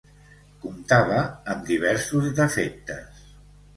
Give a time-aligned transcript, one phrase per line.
[0.63, 1.19] Comptava
[1.55, 3.21] amb diversos defectes.